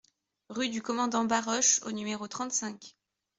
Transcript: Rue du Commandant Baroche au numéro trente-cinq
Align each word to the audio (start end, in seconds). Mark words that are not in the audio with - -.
Rue 0.49 0.69
du 0.69 0.81
Commandant 0.81 1.25
Baroche 1.25 1.79
au 1.83 1.91
numéro 1.91 2.27
trente-cinq 2.27 2.95